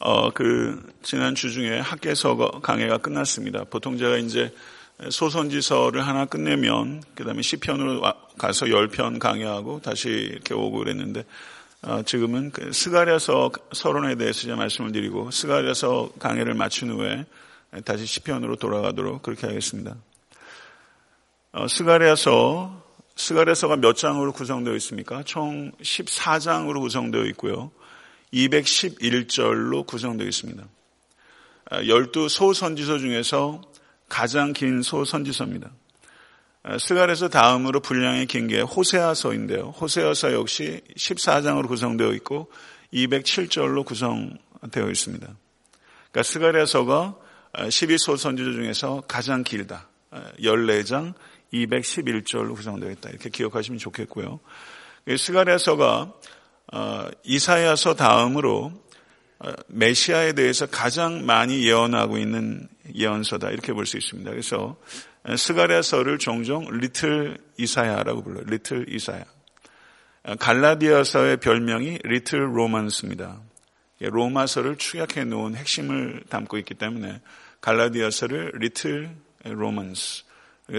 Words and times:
어, 0.00 0.30
그, 0.30 0.80
지난 1.02 1.34
주 1.34 1.50
중에 1.50 1.80
학계서 1.80 2.36
강해가 2.62 2.98
끝났습니다. 2.98 3.64
보통 3.64 3.98
제가 3.98 4.16
이제 4.18 4.54
소선지서를 5.10 6.06
하나 6.06 6.24
끝내면, 6.24 7.02
그 7.16 7.24
다음에 7.24 7.42
시편으로 7.42 8.00
가서 8.38 8.66
10편 8.66 9.18
강의하고 9.18 9.80
다시 9.80 10.08
이렇게 10.08 10.54
오고 10.54 10.78
그랬는데, 10.78 11.24
어, 11.82 12.02
지금은 12.02 12.52
그 12.52 12.72
스가랴서 12.72 13.50
서론에 13.72 14.14
대해서 14.14 14.42
이제 14.42 14.54
말씀을 14.54 14.92
드리고, 14.92 15.32
스가랴서 15.32 16.12
강의를 16.20 16.54
마친 16.54 16.90
후에 16.90 17.26
다시 17.84 18.06
시편으로 18.06 18.54
돌아가도록 18.54 19.22
그렇게 19.22 19.48
하겠습니다. 19.48 19.96
어, 21.52 21.66
스가랴서, 21.66 22.84
스가랴서가 23.16 23.76
몇 23.76 23.96
장으로 23.96 24.32
구성되어 24.32 24.76
있습니까? 24.76 25.24
총 25.24 25.72
14장으로 25.82 26.80
구성되어 26.80 27.24
있고요. 27.26 27.72
211절로 28.32 29.86
구성되어 29.86 30.26
있습니다. 30.26 30.64
12 31.84 32.28
소선지서 32.28 32.98
중에서 32.98 33.62
가장 34.08 34.52
긴 34.52 34.82
소선지서입니다. 34.82 35.70
스갈에서 36.80 37.28
다음으로 37.28 37.80
분량이 37.80 38.26
긴 38.26 38.48
게 38.48 38.60
호세아서인데요. 38.60 39.70
호세아서 39.80 40.32
역시 40.32 40.80
14장으로 40.96 41.68
구성되어 41.68 42.12
있고 42.14 42.50
207절로 42.92 43.84
구성되어 43.84 44.90
있습니다. 44.90 45.26
그러니까 46.10 46.22
스갈에서가 46.22 47.16
12소 47.54 48.16
선지서 48.16 48.52
중에서 48.52 49.02
가장 49.08 49.42
길다. 49.44 49.88
14장 50.40 51.14
211절로 51.52 52.54
구성되어 52.54 52.90
있다. 52.92 53.10
이렇게 53.10 53.30
기억하시면 53.30 53.78
좋겠고요. 53.78 54.40
스가랴서가 55.16 56.00
어, 56.00 56.14
이사야서 57.24 57.94
다음으로 57.94 58.72
어, 59.40 59.52
메시아에 59.68 60.32
대해서 60.32 60.66
가장 60.66 61.24
많이 61.24 61.64
예언하고 61.64 62.18
있는 62.18 62.68
예언서다 62.94 63.50
이렇게 63.50 63.72
볼 63.72 63.86
수 63.86 63.96
있습니다. 63.96 64.28
그래서 64.30 64.76
스가랴서를 65.36 66.18
종종 66.18 66.66
little 66.70 67.38
이사야라고 67.56 68.22
불러요. 68.24 68.44
little 68.46 68.92
이사야. 68.92 69.24
어, 70.24 70.34
갈라디아서의 70.34 71.36
별명이 71.38 72.00
little 72.04 72.56
Romans입니다. 72.56 73.40
로마서를 74.00 74.76
축약해 74.76 75.24
놓은 75.24 75.56
핵심을 75.56 76.24
담고 76.28 76.58
있기 76.58 76.74
때문에 76.74 77.20
갈라디아서를 77.60 78.52
little 78.54 79.10
Romans, 79.44 80.24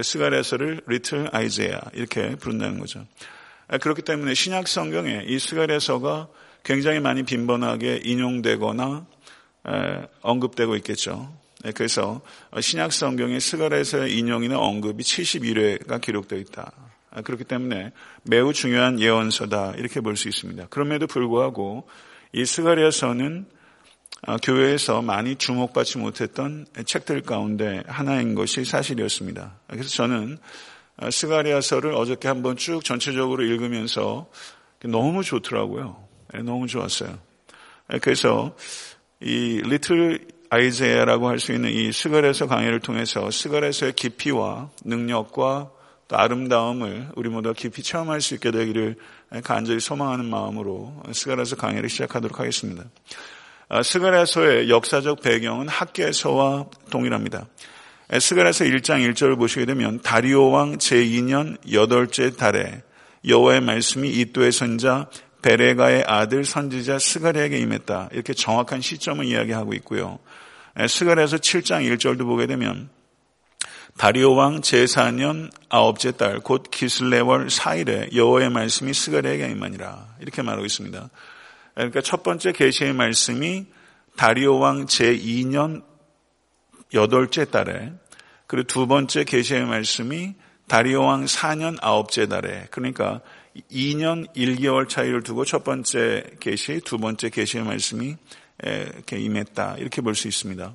스가랴서를 0.02 0.82
little 0.86 1.28
Isaiah 1.32 1.80
이렇게 1.92 2.36
부른다는 2.36 2.78
거죠. 2.78 3.06
아, 3.72 3.78
그렇기 3.78 4.02
때문에 4.02 4.34
신약 4.34 4.66
성경에 4.66 5.22
이 5.28 5.38
스가랴서가 5.38 6.28
굉장히 6.64 6.98
많이 6.98 7.22
빈번하게 7.22 8.00
인용되거나 8.04 9.06
언급되고 10.22 10.74
있겠죠. 10.76 11.32
네, 11.62 11.70
그래서 11.70 12.20
신약 12.58 12.92
성경에 12.92 13.38
스가랴서의 13.38 14.18
인용이나 14.18 14.58
언급이 14.58 15.04
71회가 15.04 16.00
기록되어 16.00 16.38
있다. 16.40 16.72
아, 17.12 17.20
그렇기 17.22 17.44
때문에 17.44 17.92
매우 18.24 18.52
중요한 18.52 18.98
예언서다 18.98 19.74
이렇게 19.76 20.00
볼 20.00 20.16
수 20.16 20.28
있습니다. 20.28 20.66
그럼에도 20.68 21.06
불구하고 21.06 21.88
이 22.32 22.44
스가랴서는 22.44 23.46
아, 24.22 24.36
교회에서 24.38 25.00
많이 25.00 25.36
주목받지 25.36 25.98
못했던 25.98 26.66
책들 26.86 27.22
가운데 27.22 27.84
하나인 27.86 28.34
것이 28.34 28.64
사실이었습니다. 28.64 29.60
그래서 29.68 29.88
저는 29.88 30.38
아, 30.38 30.40
스가랴서를 31.10 31.94
어저께 31.94 32.28
한번 32.28 32.56
쭉 32.56 32.84
전체적으로 32.84 33.44
읽으면서 33.44 34.28
너무 34.84 35.22
좋더라고요. 35.22 35.96
예, 36.34 36.38
너무 36.38 36.66
좋았어요. 36.66 37.18
예, 37.92 37.98
그래서 37.98 38.54
이 39.20 39.60
little 39.64 40.26
Isaiah라고 40.50 41.28
할 41.28 41.38
수 41.38 41.52
있는 41.52 41.70
이 41.70 41.92
스가랴서 41.92 42.48
강의를 42.48 42.80
통해서 42.80 43.30
스가랴서의 43.30 43.92
깊이와 43.92 44.70
능력과 44.84 45.70
또 46.08 46.16
아름다움을 46.18 47.10
우리 47.14 47.28
모두가 47.28 47.54
깊이 47.54 47.84
체험할 47.84 48.20
수 48.20 48.34
있게 48.34 48.50
되기를 48.50 48.96
간절히 49.44 49.78
소망하는 49.78 50.24
마음으로 50.24 51.02
스가랴서 51.12 51.54
강의를 51.54 51.88
시작하도록 51.88 52.40
하겠습니다. 52.40 52.84
아, 53.68 53.84
스가랴서의 53.84 54.70
역사적 54.70 55.22
배경은 55.22 55.68
학개서와 55.68 56.66
동일합니다. 56.90 57.46
에스가라서 58.12 58.64
1장 58.64 59.08
1절을 59.12 59.38
보시게 59.38 59.66
되면 59.66 60.00
다리오 60.00 60.50
왕 60.50 60.78
제2년 60.78 61.56
여덟째 61.72 62.34
달에 62.36 62.82
여호와의 63.26 63.60
말씀이 63.60 64.08
이또의 64.08 64.50
선자 64.50 65.08
베레가의 65.42 66.04
아들 66.06 66.44
선지자 66.44 66.98
스가랴에게 66.98 67.58
임했다. 67.58 68.08
이렇게 68.12 68.34
정확한 68.34 68.80
시점을 68.80 69.24
이야기하고 69.24 69.74
있고요. 69.74 70.18
스가랴서 70.88 71.36
7장 71.38 71.88
1절도 71.96 72.24
보게 72.24 72.46
되면 72.46 72.90
다리오 73.96 74.34
왕 74.34 74.60
제4년 74.60 75.50
아홉째 75.68 76.12
달 76.12 76.40
곧 76.40 76.64
기슬레월 76.70 77.46
4일에 77.48 78.14
여호와의 78.14 78.50
말씀이 78.50 78.92
스가랴에게 78.92 79.48
임하니라. 79.50 80.16
이렇게 80.20 80.42
말하고 80.42 80.64
있습니다. 80.64 81.10
그러니까 81.74 82.00
첫 82.00 82.22
번째 82.22 82.52
계시의 82.52 82.92
말씀이 82.92 83.66
다리오 84.16 84.58
왕 84.58 84.86
제2년 84.86 85.89
여덟째 86.94 87.46
달에 87.46 87.92
그리고 88.46 88.66
두 88.66 88.86
번째 88.86 89.24
계시의 89.24 89.64
말씀이 89.64 90.34
다리오 90.66 91.02
왕 91.02 91.24
4년 91.24 91.78
아홉째 91.80 92.26
달에 92.26 92.66
그러니까 92.70 93.20
2년 93.72 94.32
1개월 94.34 94.88
차이를 94.88 95.22
두고 95.22 95.44
첫 95.44 95.64
번째 95.64 96.24
계시, 96.38 96.80
두 96.84 96.98
번째 96.98 97.30
계시의 97.30 97.64
말씀이 97.64 98.16
이렇게 98.62 99.18
임했다. 99.18 99.76
이렇게 99.78 100.00
볼 100.00 100.14
수 100.14 100.28
있습니다. 100.28 100.74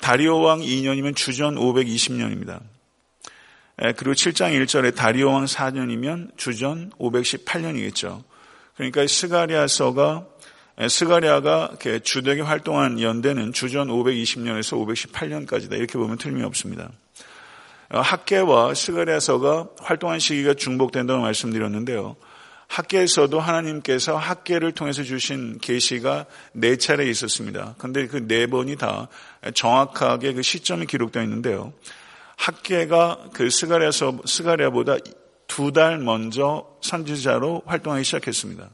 다리오 0.00 0.40
왕 0.40 0.60
2년이면 0.60 1.16
주전 1.16 1.56
520년입니다. 1.56 2.60
그리고 3.76 4.12
7장 4.12 4.52
1절에 4.64 4.94
다리오 4.94 5.32
왕 5.32 5.44
4년이면 5.44 6.36
주전 6.36 6.90
518년이겠죠. 6.98 8.22
그러니까 8.76 9.06
스가랴서가 9.06 10.26
스가랴가 10.88 11.72
주되게 12.02 12.42
활동한 12.42 13.00
연대는 13.00 13.52
주전 13.54 13.88
520년에서 13.88 14.76
518년까지다. 14.86 15.72
이렇게 15.72 15.96
보면 15.98 16.18
틀림이 16.18 16.42
없습니다. 16.44 16.90
어, 17.88 18.00
학개와 18.00 18.74
스가랴서가 18.74 19.68
활동한 19.80 20.18
시기가 20.18 20.54
중복된다고 20.54 21.22
말씀드렸는데요. 21.22 22.16
학개에서도 22.68 23.38
하나님께서 23.38 24.16
학개를 24.16 24.72
통해서 24.72 25.02
주신 25.04 25.58
계시가 25.58 26.26
네 26.52 26.76
차례 26.76 27.08
있었습니다. 27.08 27.76
그런데 27.78 28.06
그 28.08 28.26
네 28.26 28.46
번이 28.48 28.76
다 28.76 29.08
정확하게 29.54 30.34
그 30.34 30.42
시점이 30.42 30.86
기록되어 30.86 31.22
있는데요. 31.22 31.72
학개가 32.36 33.28
그 33.32 33.48
스가랴서 33.50 34.18
스가랴보다 34.26 34.96
두 35.46 35.70
달 35.72 35.98
먼저 35.98 36.66
선지자로 36.82 37.62
활동하기 37.66 38.04
시작했습니다. 38.04 38.68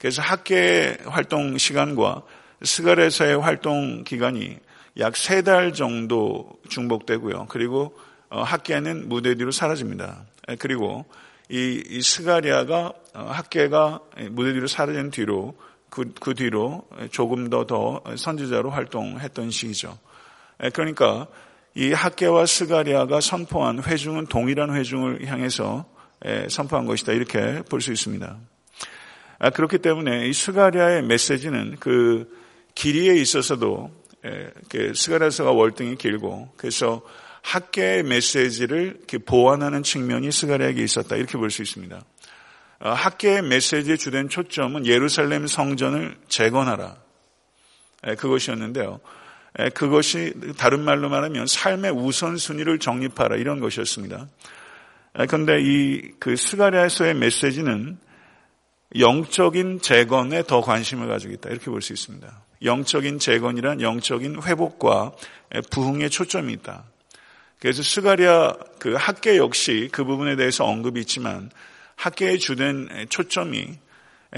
그래서 0.00 0.22
학계 0.22 0.96
활동 1.04 1.58
시간과 1.58 2.22
스가레서의 2.62 3.38
활동 3.38 4.02
기간이 4.02 4.58
약 4.98 5.14
세 5.14 5.42
달 5.42 5.72
정도 5.72 6.50
중복되고요. 6.68 7.46
그리고 7.48 7.96
어, 8.28 8.42
학계는 8.42 9.08
무대 9.08 9.34
뒤로 9.34 9.50
사라집니다. 9.50 10.24
그리고 10.58 11.04
이, 11.48 11.82
이 11.88 12.02
스가리아가 12.02 12.92
어, 13.14 13.22
학계가 13.30 14.00
무대 14.30 14.52
뒤로 14.52 14.66
사라진 14.66 15.10
뒤로 15.10 15.54
그, 15.90 16.12
그 16.20 16.34
뒤로 16.34 16.88
조금 17.10 17.50
더 17.50 17.66
더 17.66 18.02
선지자로 18.16 18.70
활동했던 18.70 19.50
시기죠. 19.50 19.98
그러니까 20.72 21.26
이 21.74 21.92
학개와 21.92 22.46
스가랴가 22.46 23.20
선포한 23.20 23.82
회중은 23.82 24.26
동일한 24.26 24.74
회중을 24.74 25.26
향해서 25.26 25.84
선포한 26.48 26.86
것이다 26.86 27.12
이렇게 27.12 27.62
볼 27.68 27.80
수 27.80 27.92
있습니다. 27.92 28.38
아, 29.40 29.48
그렇기 29.48 29.78
때문에 29.78 30.28
이 30.28 30.32
스가랴의 30.34 31.02
메시지는 31.02 31.76
그 31.80 32.30
길이에 32.74 33.14
있어서도 33.14 33.90
그 34.68 34.92
스가랴서가 34.94 35.50
월등히 35.52 35.96
길고 35.96 36.52
그래서 36.58 37.00
학개의 37.42 38.02
메시지를 38.02 39.00
보완하는 39.24 39.82
측면이 39.82 40.30
스가랴에게 40.30 40.82
있었다 40.82 41.16
이렇게 41.16 41.38
볼 41.38 41.50
수 41.50 41.62
있습니다. 41.62 42.04
어, 42.80 42.90
학개의 42.90 43.42
메시지의 43.42 43.96
주된 43.96 44.28
초점은 44.28 44.86
예루살렘 44.86 45.46
성전을 45.46 46.16
재건하라 46.28 46.96
그것이었는데요. 48.18 49.00
그것이 49.74 50.34
다른 50.58 50.84
말로 50.84 51.08
말하면 51.08 51.46
삶의 51.46 51.92
우선순위를 51.92 52.78
정립하라 52.78 53.36
이런 53.36 53.58
것이었습니다. 53.58 54.28
그런데 55.28 55.60
이 55.62 56.12
그 56.20 56.36
스가리아서의 56.36 57.14
메시지는 57.14 57.98
영적인 58.98 59.80
재건에 59.80 60.42
더 60.42 60.60
관심을 60.60 61.08
가지고 61.08 61.34
있다. 61.34 61.50
이렇게 61.50 61.66
볼 61.66 61.80
수 61.80 61.92
있습니다. 61.92 62.44
영적인 62.62 63.18
재건이란 63.18 63.80
영적인 63.80 64.42
회복과 64.42 65.12
부흥에 65.70 66.08
초점이 66.08 66.52
있다. 66.54 66.84
그래서 67.58 67.82
스가리아 67.82 68.54
그 68.78 68.94
학계 68.94 69.36
역시 69.36 69.88
그 69.92 70.04
부분에 70.04 70.36
대해서 70.36 70.64
언급이 70.64 71.00
있지만 71.00 71.50
학계의 71.96 72.38
주된 72.38 73.06
초점이 73.08 73.78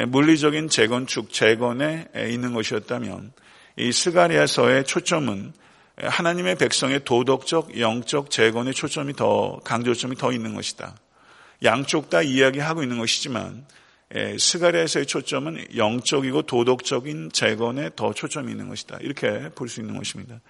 물리적인 0.09 0.69
재건축, 0.69 1.33
재건에 1.33 2.09
있는 2.17 2.53
것이었다면 2.53 3.33
이 3.77 3.93
스가랴서의 3.93 4.85
초점은 4.85 5.53
하나님의 5.97 6.57
백성의 6.57 7.05
도덕적, 7.05 7.79
영적 7.79 8.31
재건의 8.31 8.75
초점이 8.75 9.15
더 9.15 9.61
강조점이 9.65 10.17
더 10.17 10.33
있는 10.33 10.55
것이다. 10.55 10.97
양쪽 11.63 12.11
다 12.11 12.23
이야기하고 12.23 12.83
있는 12.83 12.99
것이지만 12.99 13.65
스가랴서의 14.39 15.07
초점은 15.07 15.77
영적이고 15.77 16.43
도덕적인 16.43 17.31
재건에 17.33 17.91
더 17.97 18.13
초점이 18.13 18.51
있는 18.51 18.69
것이다. 18.69 18.99
이렇게 19.01 19.49
볼 19.55 19.69
수 19.69 19.81
있는 19.81 19.97
것입니다. 19.97 20.41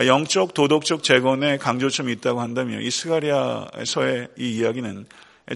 영적, 0.00 0.54
도덕적 0.54 1.02
재건에 1.02 1.58
강조점이 1.58 2.12
있다고 2.14 2.40
한다면 2.40 2.82
이 2.82 2.90
스가랴서의 2.90 4.28
이 4.38 4.56
이야기는 4.56 5.06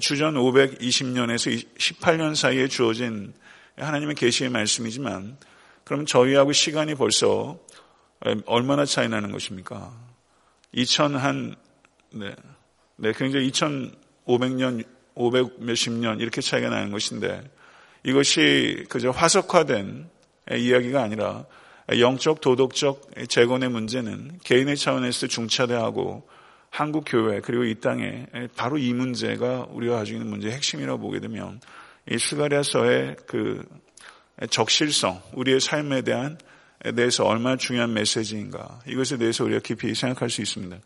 주전 0.01 0.35
520년에서 0.35 1.67
18년 1.79 2.35
사이에 2.35 2.69
주어진 2.69 3.33
하나님의 3.77 4.15
계시의 4.15 4.51
말씀이지만 4.51 5.39
그럼 5.85 6.05
저희하고 6.07 6.53
시간이 6.53 6.95
벌써 6.97 7.59
얼마나 8.45 8.85
차이 8.85 9.09
나는 9.09 9.33
것입니까? 9.33 9.93
2000 10.73 11.17
한 11.17 11.55
네, 12.11 12.35
네 12.97 13.13
굉장히 13.17 13.51
2,500년, 13.51 14.85
500 15.17 15.65
몇십 15.65 15.93
년 15.95 16.21
이렇게 16.21 16.41
차이가 16.41 16.69
나는 16.69 16.93
것인데 16.93 17.43
이것이 18.05 18.85
그저 18.89 19.11
화석화된 19.11 20.09
이야기가 20.53 21.03
아니라 21.03 21.45
영적 21.99 22.41
도덕적 22.41 23.11
재건의 23.29 23.71
문제는 23.71 24.39
개인의 24.45 24.77
차원에서 24.77 25.27
중차대하고 25.27 26.29
한국 26.71 27.05
교회 27.07 27.41
그리고 27.41 27.65
이 27.65 27.77
땅에 27.77 28.27
바로 28.55 28.77
이 28.79 28.93
문제가 28.93 29.67
우리가 29.71 29.97
가지고 29.97 30.19
있는 30.19 30.31
문제의 30.31 30.55
핵심이라고 30.55 31.01
보게 31.01 31.21
되면 31.21 31.61
이 32.09 32.19
스가랴서의 32.19 33.17
그 33.27 33.65
적실성, 34.51 35.23
우리의 35.33 35.61
삶에 35.61 36.03
대한 36.03 36.39
대해서 36.95 37.25
얼마나 37.25 37.57
중요한 37.57 37.95
메시지인가 37.95 38.81
이것에 38.87 39.17
대해서 39.17 39.45
우리가 39.45 39.61
깊이 39.61 39.95
생각할 39.95 40.29
수 40.29 40.43
있습니다. 40.43 40.77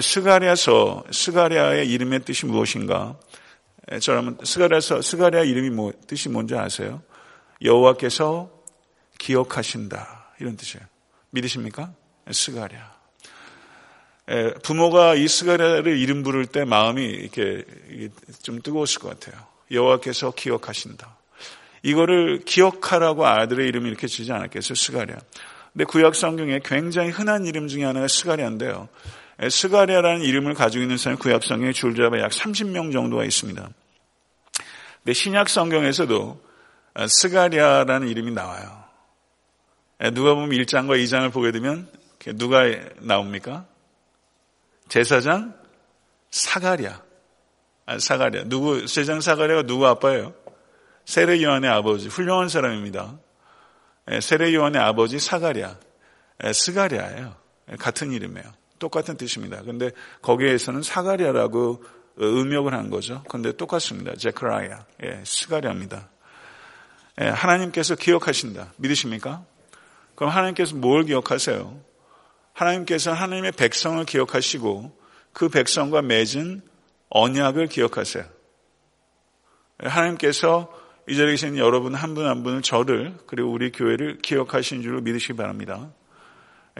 스가랴서 0.00 1.04
스가랴의 1.12 1.88
이름의 1.90 2.20
뜻이 2.24 2.46
무엇인가? 2.46 3.18
저라면 4.00 4.38
스가랴서 4.42 5.02
스가랴 5.02 5.44
이름이 5.44 5.70
뭐 5.70 5.92
뜻이 6.06 6.28
뭔지 6.28 6.54
아세요? 6.54 7.02
여호와께서 7.62 8.50
기억하신다 9.18 10.34
이런 10.40 10.56
뜻이에요. 10.56 10.86
믿으십니까? 11.30 11.92
스가랴. 12.30 12.98
부모가 14.62 15.14
이 15.14 15.26
스가랴를 15.26 15.98
이름 15.98 16.22
부를 16.22 16.46
때 16.46 16.64
마음이 16.64 17.02
이렇게 17.02 17.64
좀 18.42 18.60
뜨거웠을 18.60 19.00
것 19.00 19.18
같아요. 19.18 19.42
여호와께서 19.70 20.32
기억하신다. 20.32 21.16
이거를 21.82 22.40
기억하라고 22.44 23.26
아들의 23.26 23.66
이름을 23.68 23.88
이렇게 23.88 24.06
짓지 24.06 24.32
않았겠어요? 24.32 24.74
스가랴. 24.74 25.16
근데 25.72 25.84
구약 25.84 26.14
성경에 26.14 26.60
굉장히 26.64 27.10
흔한 27.10 27.46
이름 27.46 27.68
중에 27.68 27.84
하나가 27.84 28.08
스가랴인데요. 28.08 28.88
스가랴라는 29.40 30.22
이름을 30.22 30.54
가지고 30.54 30.82
있는 30.82 30.96
사람이 30.96 31.20
구약 31.20 31.44
성경에 31.44 31.72
줄잡아 31.72 32.18
약 32.20 32.30
30명 32.32 32.92
정도가 32.92 33.24
있습니다. 33.24 33.68
근데 35.04 35.12
신약 35.12 35.48
성경에서도 35.48 36.42
스가랴라는 37.06 38.08
이름이 38.08 38.32
나와요. 38.32 38.84
누가 40.12 40.34
보면 40.34 40.50
1장과 40.50 41.02
2장을 41.04 41.32
보게 41.32 41.52
되면 41.52 41.88
누가 42.34 42.64
나옵니까? 43.00 43.66
제사장 44.88 45.54
사가랴. 46.30 47.02
아, 47.86 47.98
사가랴. 47.98 48.44
누구, 48.46 48.86
제사장 48.86 49.20
사가랴가 49.20 49.62
누구 49.62 49.86
아빠예요? 49.86 50.34
세례 51.04 51.42
요한의 51.42 51.70
아버지. 51.70 52.08
훌륭한 52.08 52.48
사람입니다. 52.48 53.18
예, 54.10 54.20
세례 54.20 54.52
요한의 54.52 54.80
아버지 54.80 55.18
사가랴. 55.18 55.76
예, 56.44 56.52
스가랴예요. 56.52 57.34
예, 57.72 57.76
같은 57.76 58.12
이름이에요. 58.12 58.52
똑같은 58.78 59.16
뜻입니다. 59.16 59.62
근데 59.62 59.90
거기에서는 60.22 60.82
사가랴라고 60.82 61.82
음역을 62.20 62.74
한 62.74 62.90
거죠. 62.90 63.22
근데 63.28 63.52
똑같습니다. 63.52 64.14
제크라야. 64.16 64.84
예, 65.04 65.22
스가랴입니다. 65.24 66.08
예, 67.20 67.26
하나님께서 67.26 67.94
기억하신다. 67.94 68.72
믿으십니까? 68.76 69.44
그럼 70.14 70.32
하나님께서 70.32 70.74
뭘 70.76 71.04
기억하세요? 71.04 71.80
하나님께서 72.52 73.12
하나님의 73.12 73.52
백성을 73.52 74.04
기억하시고 74.04 74.98
그 75.32 75.48
백성과 75.48 76.02
맺은 76.02 76.62
언약을 77.10 77.68
기억하세요. 77.68 78.24
하나님께서 79.78 80.72
이 81.08 81.16
자리에 81.16 81.32
계신 81.32 81.56
여러분 81.56 81.94
한 81.94 82.14
분한 82.14 82.42
분을 82.42 82.62
저를 82.62 83.16
그리고 83.26 83.50
우리 83.50 83.70
교회를 83.70 84.18
기억하신 84.18 84.82
줄로 84.82 85.00
믿으시기 85.00 85.34
바랍니다. 85.34 85.90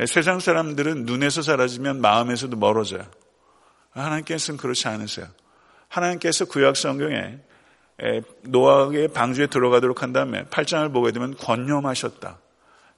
세상 0.07 0.39
사람들은 0.39 1.05
눈에서 1.05 1.43
사라지면 1.43 2.01
마음에서도 2.01 2.57
멀어져요. 2.57 3.05
하나님께서는 3.91 4.59
그렇지 4.59 4.87
않으세요. 4.89 5.27
하나님께서 5.89 6.45
구약 6.45 6.77
성경에 6.77 7.39
노아의 8.43 9.09
방주에 9.09 9.49
들어가도록 9.49 10.03
한 10.03 10.13
다음에 10.13 10.45
8장을 10.45 10.93
보게 10.93 11.11
되면 11.11 11.37
권념하셨다. 11.37 12.39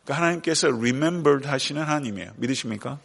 그러니까 0.04 0.14
하나님께서 0.14 0.68
remembered 0.68 1.48
하시는 1.48 1.80
하나님이에요. 1.80 2.32
믿으십니까? 2.36 2.98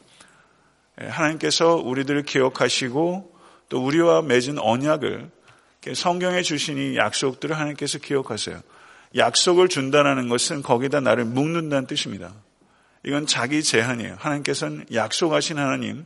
예, 1.01 1.07
하나님께서 1.07 1.75
우리들을 1.75 2.23
기억하시고 2.23 3.35
또 3.69 3.85
우리와 3.85 4.21
맺은 4.23 4.59
언약을 4.59 5.29
성경에 5.93 6.41
주신 6.41 6.77
이 6.77 6.97
약속들을 6.97 7.55
하나님께서 7.55 7.99
기억하세요. 7.99 8.61
약속을 9.15 9.69
준다는 9.69 10.27
것은 10.29 10.63
거기다 10.63 10.99
나를 10.99 11.25
묶는다는 11.25 11.87
뜻입니다. 11.87 12.33
이건 13.05 13.27
자기 13.27 13.63
제한이에요. 13.63 14.15
하나님께서는 14.19 14.85
약속하신 14.93 15.57
하나님, 15.59 16.05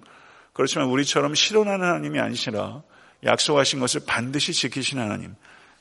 그렇지만 0.53 0.87
우리처럼 0.87 1.33
실현하는 1.33 1.85
하나님이 1.85 2.19
아니시라 2.19 2.83
약속하신 3.23 3.79
것을 3.79 4.01
반드시 4.05 4.53
지키신 4.53 4.99
하나님. 4.99 5.35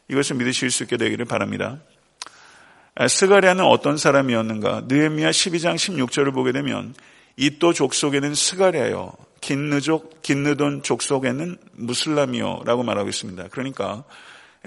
이것을 0.08 0.36
믿으실 0.36 0.70
수 0.70 0.84
있게 0.84 0.96
되기를 0.96 1.24
바랍니다. 1.24 1.78
스가랴는 3.06 3.64
어떤 3.64 3.96
사람이었는가? 3.96 4.84
느헤미야 4.88 5.30
12장 5.30 5.74
16절을 5.74 6.32
보게 6.32 6.52
되면 6.52 6.94
이또 7.36 7.72
족속에는 7.72 8.34
스가랴요. 8.34 9.12
긴느족, 9.40 10.22
긴느돈 10.22 10.82
족속에는 10.82 11.56
무슬람이요라고 11.72 12.82
말하고 12.82 13.08
있습니다. 13.08 13.48
그러니까 13.50 14.04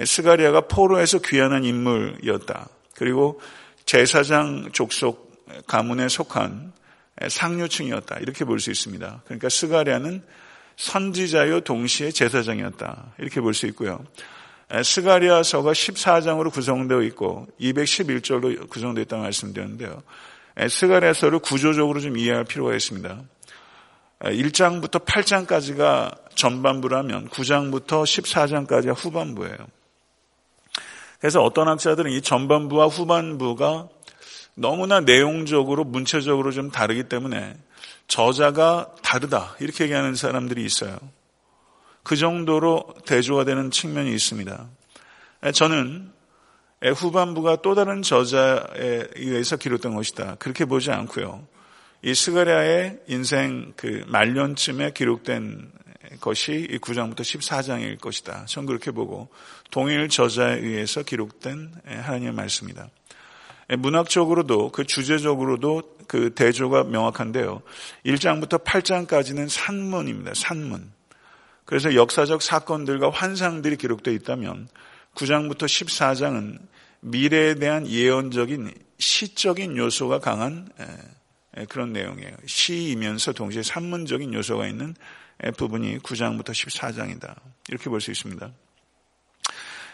스가리아가 0.03 0.61
포로에서 0.61 1.19
귀환한 1.19 1.65
인물이었다. 1.65 2.69
그리고 2.95 3.41
제사장 3.85 4.69
족속 4.71 5.30
가문에 5.67 6.07
속한 6.07 6.73
상류층이었다. 7.27 8.19
이렇게 8.19 8.45
볼 8.45 8.59
수 8.59 8.71
있습니다. 8.71 9.21
그러니까 9.25 9.49
스가랴는 9.49 10.23
선지자요 10.77 11.61
동시에 11.61 12.11
제사장이었다. 12.11 13.13
이렇게 13.19 13.41
볼 13.41 13.53
수 13.53 13.67
있고요. 13.67 14.03
스가랴서가 14.83 15.73
14장으로 15.73 16.51
구성되어 16.51 17.01
있고 17.03 17.47
211절로 17.59 18.69
구성되어 18.69 19.03
있다고 19.03 19.23
말씀드렸는데요. 19.23 20.01
스가랴서를 20.69 21.39
구조적으로 21.39 21.99
좀 21.99 22.17
이해할 22.17 22.45
필요가 22.45 22.73
있습니다. 22.73 23.21
1장부터 24.21 25.05
8장까지가 25.05 26.35
전반부라면 26.35 27.29
9장부터 27.29 28.03
14장까지가 28.03 28.95
후반부예요. 28.95 29.57
그래서 31.19 31.43
어떤 31.43 31.67
학자들은 31.67 32.11
이 32.11 32.21
전반부와 32.21 32.87
후반부가 32.87 33.89
너무나 34.61 34.99
내용적으로 34.99 35.83
문체적으로 35.83 36.51
좀 36.51 36.69
다르기 36.69 37.03
때문에 37.05 37.55
저자가 38.07 38.93
다르다 39.01 39.55
이렇게 39.59 39.85
얘기하는 39.85 40.15
사람들이 40.15 40.63
있어요. 40.63 40.97
그 42.03 42.15
정도로 42.15 42.93
대조가 43.05 43.43
되는 43.43 43.71
측면이 43.71 44.13
있습니다. 44.13 44.69
저는 45.53 46.11
후반부가 46.95 47.57
또 47.57 47.75
다른 47.75 48.01
저자에 48.01 49.07
의해서 49.15 49.57
기록된 49.57 49.95
것이다. 49.95 50.35
그렇게 50.35 50.65
보지 50.65 50.91
않고요. 50.91 51.47
이 52.03 52.13
스가랴의 52.13 52.99
인생 53.07 53.73
그 53.75 54.03
말년쯤에 54.07 54.91
기록된 54.93 55.71
것이 56.19 56.67
이 56.69 56.77
9장부터 56.79 57.21
14장일 57.21 57.99
것이다. 57.99 58.45
전 58.45 58.65
그렇게 58.65 58.91
보고 58.91 59.29
동일 59.69 60.09
저자에 60.09 60.57
의해서 60.59 61.03
기록된 61.03 61.71
하나님의 61.85 62.33
말씀이다. 62.33 62.89
문학적으로도 63.77 64.71
그 64.71 64.85
주제적으로도 64.85 65.83
그 66.07 66.33
대조가 66.33 66.83
명확한데요. 66.83 67.61
1장부터 68.05 68.63
8장까지는 68.63 69.49
산문입니다. 69.49 70.33
산문. 70.35 70.91
그래서 71.65 71.95
역사적 71.95 72.41
사건들과 72.41 73.11
환상들이 73.11 73.77
기록되어 73.77 74.13
있다면 74.13 74.67
9장부터 75.15 75.63
14장은 75.63 76.59
미래에 76.99 77.55
대한 77.55 77.87
예언적인 77.87 78.73
시적인 78.99 79.77
요소가 79.77 80.19
강한 80.19 80.67
그런 81.69 81.93
내용이에요. 81.93 82.31
시이면서 82.45 83.33
동시에 83.33 83.63
산문적인 83.63 84.33
요소가 84.33 84.67
있는 84.67 84.95
부분이 85.57 85.99
9장부터 85.99 86.49
14장이다. 86.49 87.35
이렇게 87.69 87.89
볼 87.89 88.01
수 88.01 88.11
있습니다. 88.11 88.51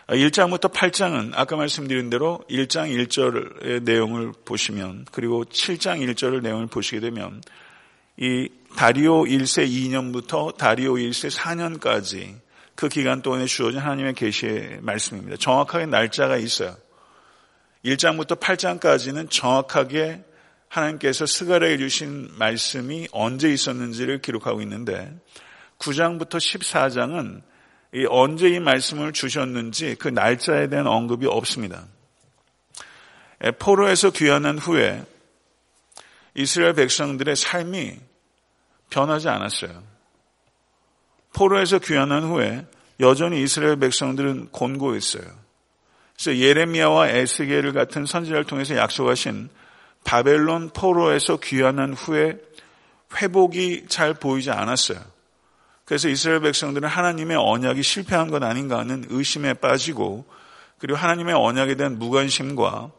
1장부터 0.07 0.71
8장은 0.71 1.31
아까 1.35 1.57
말씀드린 1.57 2.09
대로 2.09 2.39
1장 2.49 2.89
1절의 3.07 3.83
내용을 3.83 4.31
보시면 4.45 5.05
그리고 5.11 5.43
7장 5.43 5.99
1절의 6.07 6.41
내용을 6.41 6.67
보시게 6.67 7.01
되면 7.01 7.41
이 8.15 8.47
다리오 8.77 9.25
1세 9.25 9.67
2년부터 9.69 10.55
다리오 10.55 10.93
1세 10.93 11.35
4년까지 11.35 12.35
그 12.75 12.87
기간 12.87 13.21
동안에 13.21 13.45
주어진 13.45 13.81
하나님의 13.81 14.13
계시의 14.13 14.79
말씀입니다. 14.81 15.35
정확하게 15.37 15.87
날짜가 15.87 16.37
있어요. 16.37 16.77
1장부터 17.83 18.39
8장까지는 18.39 19.29
정확하게 19.29 20.23
하나님께서 20.69 21.25
스가랴에 21.25 21.77
주신 21.77 22.29
말씀이 22.37 23.07
언제 23.11 23.49
있었는지를 23.49 24.21
기록하고 24.21 24.61
있는데 24.61 25.13
9장부터 25.79 26.37
14장은 26.37 27.41
이 27.41 27.47
언제 28.09 28.49
이 28.49 28.59
말씀을 28.59 29.13
주셨는지 29.13 29.95
그 29.95 30.07
날짜에 30.07 30.67
대한 30.67 30.87
언급이 30.87 31.25
없습니다. 31.25 31.85
포로에서 33.59 34.11
귀환한 34.11 34.57
후에 34.57 35.03
이스라엘 36.35 36.73
백성들의 36.73 37.35
삶이 37.35 37.97
변하지 38.89 39.29
않았어요. 39.29 39.83
포로에서 41.33 41.79
귀환한 41.79 42.23
후에 42.23 42.65
여전히 42.99 43.41
이스라엘 43.43 43.77
백성들은 43.77 44.49
곤고했어요. 44.51 45.23
그래서 46.15 46.37
예레미야와 46.37 47.09
에스겔을 47.09 47.73
같은 47.73 48.05
선지자를 48.05 48.45
통해서 48.45 48.75
약속하신 48.75 49.49
바벨론 50.03 50.71
포로에서 50.71 51.37
귀환한 51.37 51.93
후에 51.93 52.37
회복이 53.15 53.85
잘 53.87 54.13
보이지 54.13 54.51
않았어요. 54.51 54.99
그래서 55.87 56.09
이스라엘 56.09 56.41
백성들은 56.41 56.89
하나님의 56.89 57.37
언약이 57.37 57.81
실패한 57.81 58.29
것 58.29 58.43
아닌가 58.43 58.77
하는 58.77 59.05
의심에 59.07 59.53
빠지고 59.53 60.25
그리고 60.79 60.97
하나님의 60.97 61.33
언약에 61.33 61.75
대한 61.75 61.97
무관심과 61.97 62.91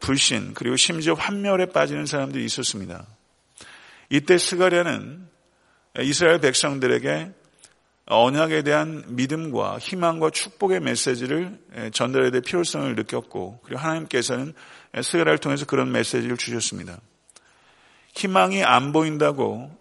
불신 0.00 0.54
그리고 0.54 0.76
심지어 0.76 1.12
환멸에 1.12 1.66
빠지는 1.66 2.06
사람들이 2.06 2.46
있었습니다. 2.46 3.04
이때 4.08 4.38
스가랴는 4.38 5.28
이스라엘 6.00 6.40
백성들에게 6.40 7.30
언약에 8.06 8.62
대한 8.62 9.04
믿음과 9.08 9.78
희망과 9.78 10.30
축복의 10.30 10.80
메시지를 10.80 11.58
전달해야 11.92 12.30
될 12.30 12.40
필요성을 12.40 12.94
느꼈고 12.94 13.60
그리고 13.64 13.80
하나님께서는 13.82 14.54
스가랴를 14.94 15.36
통해서 15.36 15.66
그런 15.66 15.92
메시지를 15.92 16.38
주셨습니다. 16.38 16.98
희망이 18.14 18.64
안 18.64 18.94
보인다고 18.94 19.76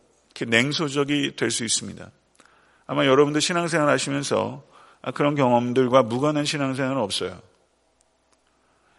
냉소적이 0.45 1.37
될 1.37 1.51
수 1.51 1.63
있습니다. 1.63 2.11
아마 2.87 3.05
여러분들 3.05 3.41
신앙생활 3.41 3.89
하시면서 3.89 4.63
그런 5.13 5.35
경험들과 5.35 6.03
무관한 6.03 6.45
신앙생활은 6.45 6.99
없어요. 7.01 7.39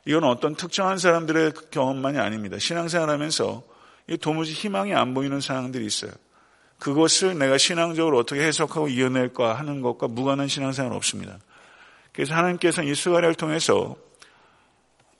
이건 0.04 0.24
어떤 0.24 0.54
특정한 0.54 0.98
사람들의 0.98 1.52
경험만이 1.70 2.18
아닙니다. 2.18 2.58
신앙생활 2.58 3.10
하면서 3.10 3.62
도무지 4.20 4.52
희망이 4.52 4.94
안 4.94 5.12
보이는 5.14 5.40
상황들이 5.40 5.84
있어요. 5.84 6.12
그것을 6.78 7.38
내가 7.38 7.58
신앙적으로 7.58 8.18
어떻게 8.18 8.42
해석하고 8.42 8.88
이어낼까 8.88 9.54
하는 9.54 9.82
것과 9.82 10.08
무관한 10.08 10.48
신앙생활은 10.48 10.96
없습니다. 10.96 11.38
그래서 12.12 12.34
하나님께서 12.34 12.82
이 12.82 12.94
스가랴를 12.94 13.34
통해서 13.34 13.96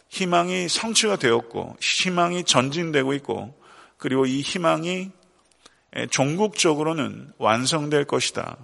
희망이 0.09 0.69
성취가 0.69 1.17
되었고 1.17 1.77
희망이 1.81 2.45
전진되고 2.45 3.13
있고 3.15 3.55
그리고 3.99 4.25
이 4.25 4.41
희망이 4.41 5.11
종국적으로는 6.11 7.33
완성될 7.39 8.05
것이다. 8.05 8.57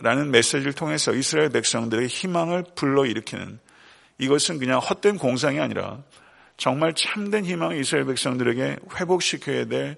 라는 0.00 0.30
메시지를 0.30 0.72
통해서 0.72 1.12
이스라엘 1.12 1.50
백성들의 1.50 2.08
희망을 2.08 2.64
불러일으키는 2.74 3.60
이것은 4.18 4.58
그냥 4.58 4.80
헛된 4.80 5.18
공상이 5.18 5.60
아니라 5.60 6.02
정말 6.56 6.94
참된 6.94 7.44
희망을 7.44 7.78
이스라엘 7.78 8.06
백성들에게 8.06 8.78
회복시켜야 8.98 9.66
될 9.66 9.96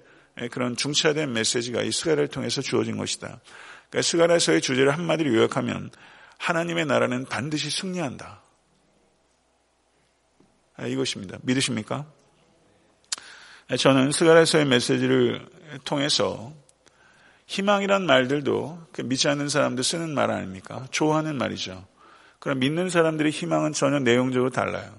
그런 0.51 0.75
중차된 0.75 1.33
메시지가 1.33 1.81
이 1.81 1.91
스가랴를 1.91 2.27
통해서 2.27 2.61
주어진 2.61 2.97
것이다. 2.97 3.39
그러니까 3.89 4.01
스가랴서의 4.03 4.61
주제를 4.61 4.93
한마디로 4.93 5.33
요약하면 5.33 5.89
하나님의 6.37 6.85
나라는 6.85 7.25
반드시 7.25 7.69
승리한다. 7.69 8.41
아, 10.77 10.87
이것입니다. 10.87 11.37
믿으십니까? 11.41 12.05
저는 13.77 14.11
스가랴서의 14.11 14.65
메시지를 14.65 15.47
통해서 15.83 16.53
희망이란 17.47 18.05
말들도 18.05 18.87
그 18.91 19.01
믿지 19.01 19.27
않는 19.27 19.49
사람들 19.49 19.83
쓰는 19.83 20.13
말 20.13 20.31
아닙니까? 20.31 20.87
좋아하는 20.91 21.37
말이죠. 21.37 21.85
그럼 22.39 22.59
믿는 22.59 22.89
사람들의 22.89 23.31
희망은 23.31 23.73
전혀 23.73 23.99
내용적으로 23.99 24.49
달라요. 24.49 24.91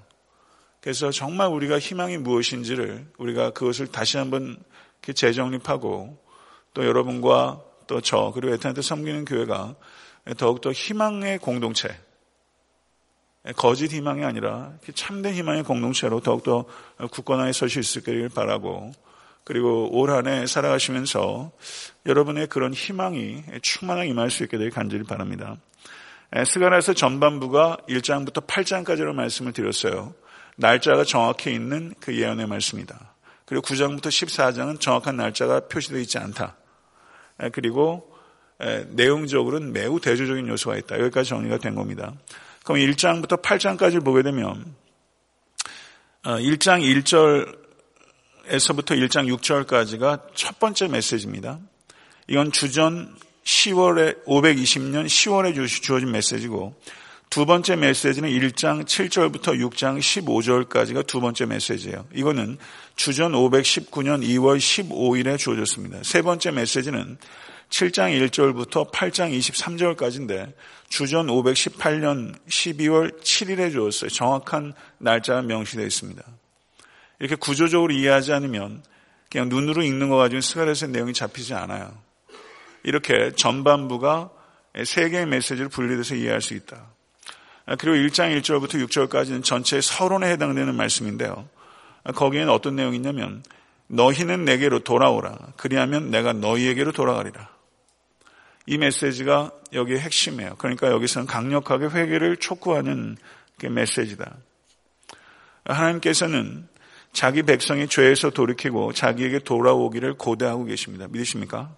그래서 0.80 1.10
정말 1.10 1.48
우리가 1.48 1.78
희망이 1.78 2.18
무엇인지를 2.18 3.06
우리가 3.18 3.50
그것을 3.50 3.86
다시 3.86 4.18
한번 4.18 4.56
재정립하고 5.02 6.18
또 6.74 6.86
여러분과 6.86 7.62
또 7.86 8.00
저 8.00 8.32
그리고 8.34 8.54
에탄한테 8.54 8.82
섬기는 8.82 9.24
교회가 9.24 9.74
더욱더 10.36 10.72
희망의 10.72 11.38
공동체 11.38 11.88
거짓 13.56 13.92
희망이 13.92 14.24
아니라 14.24 14.72
참된 14.94 15.34
희망의 15.34 15.64
공동체로 15.64 16.20
더욱더 16.20 16.64
굳건하게 17.10 17.52
설 17.52 17.68
수 17.68 17.80
있을 17.80 18.28
바라고 18.28 18.92
그리고 19.44 19.88
올 19.92 20.10
한 20.10 20.26
해 20.26 20.46
살아가시면서 20.46 21.52
여러분의 22.06 22.46
그런 22.48 22.72
희망이 22.72 23.42
충만하게 23.62 24.08
임할 24.08 24.30
수 24.30 24.44
있게 24.44 24.56
되길 24.56 24.70
간절히 24.70 25.04
바랍니다. 25.04 25.56
스가라에서 26.46 26.94
전반부가 26.94 27.78
1장부터 27.88 28.46
8장까지로 28.46 29.12
말씀을 29.14 29.52
드렸어요. 29.52 30.14
날짜가 30.56 31.04
정확히 31.04 31.52
있는 31.52 31.94
그 32.00 32.16
예언의 32.16 32.46
말씀이다. 32.46 33.14
그리고 33.44 33.62
9장부터 33.66 34.06
14장은 34.06 34.80
정확한 34.80 35.16
날짜가 35.16 35.68
표시되어 35.68 36.00
있지 36.00 36.18
않다. 36.18 36.56
그리고 37.52 38.10
내용적으로는 38.90 39.72
매우 39.72 40.00
대조적인 40.00 40.48
요소가 40.48 40.76
있다. 40.76 40.98
여기까지 41.00 41.30
정리가 41.30 41.58
된 41.58 41.74
겁니다. 41.74 42.14
그럼 42.64 42.78
1장부터 42.78 43.42
8장까지 43.42 44.04
보게 44.04 44.22
되면 44.22 44.74
1장 46.24 46.80
어, 46.80 46.84
1절 46.84 47.61
에서부터 48.46 48.94
1장 48.94 49.32
6절까지가 49.36 50.34
첫 50.34 50.58
번째 50.58 50.88
메시지입니다. 50.88 51.58
이건 52.28 52.52
주전 52.52 53.14
10월에 53.44 54.24
520년 54.24 55.06
10월에 55.06 55.68
주어진 55.68 56.10
메시지고 56.10 56.74
두 57.30 57.46
번째 57.46 57.76
메시지는 57.76 58.28
1장 58.28 58.84
7절부터 58.84 59.58
6장 59.58 59.98
15절까지가 59.98 61.06
두 61.06 61.20
번째 61.20 61.46
메시지예요. 61.46 62.06
이거는 62.14 62.58
주전 62.96 63.32
519년 63.32 64.22
2월 64.22 64.58
15일에 64.58 65.38
주어졌습니다. 65.38 66.00
세 66.02 66.20
번째 66.20 66.50
메시지는 66.50 67.16
7장 67.70 68.28
1절부터 68.28 68.92
8장 68.92 69.34
23절까지인데 69.38 70.52
주전 70.90 71.28
518년 71.28 72.34
12월 72.46 73.18
7일에 73.22 73.72
주었어요. 73.72 74.10
정확한 74.10 74.74
날짜가 74.98 75.40
명시되어 75.40 75.86
있습니다. 75.86 76.22
이렇게 77.22 77.36
구조적으로 77.36 77.92
이해하지 77.92 78.32
않으면 78.32 78.82
그냥 79.30 79.48
눈으로 79.48 79.82
읽는 79.82 80.08
거 80.08 80.16
가지고 80.16 80.40
스가랴서의 80.40 80.90
내용이 80.90 81.12
잡히지 81.12 81.54
않아요. 81.54 81.96
이렇게 82.82 83.30
전반부가 83.36 84.30
세 84.84 85.08
개의 85.08 85.26
메시지를 85.26 85.68
분리돼서 85.68 86.16
이해할 86.16 86.42
수 86.42 86.54
있다. 86.54 86.84
그리고 87.78 87.96
1장 88.08 88.36
1절부터 88.40 88.84
6절까지는 88.88 89.44
전체 89.44 89.80
서론에 89.80 90.32
해당되는 90.32 90.74
말씀인데요. 90.74 91.48
거기에는 92.12 92.52
어떤 92.52 92.74
내용이 92.74 92.96
있냐면 92.96 93.44
너희는 93.86 94.44
내게로 94.44 94.80
돌아오라. 94.80 95.38
그리하면 95.56 96.10
내가 96.10 96.32
너희에게로 96.32 96.90
돌아가리라. 96.90 97.48
이 98.66 98.78
메시지가 98.78 99.52
여기에 99.74 100.00
핵심이에요. 100.00 100.56
그러니까 100.58 100.90
여기서는 100.90 101.28
강력하게 101.28 101.86
회개를 101.86 102.38
촉구하는 102.38 103.16
그 103.60 103.66
메시지다. 103.66 104.38
하나님께서는 105.64 106.71
자기 107.12 107.42
백성이 107.42 107.88
죄에서 107.88 108.30
돌이키고 108.30 108.92
자기에게 108.92 109.40
돌아오기를 109.40 110.14
고대하고 110.14 110.64
계십니다. 110.64 111.06
믿으십니까? 111.08 111.74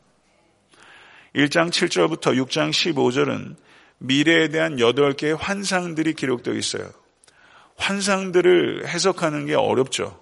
1장 1.34 1.70
7절부터 1.70 2.36
6장 2.46 2.70
15절은 2.70 3.56
미래에 3.98 4.48
대한 4.48 4.76
8개의 4.76 5.36
환상들이 5.38 6.14
기록되어 6.14 6.54
있어요. 6.54 6.90
환상들을 7.76 8.86
해석하는 8.86 9.46
게 9.46 9.54
어렵죠. 9.54 10.20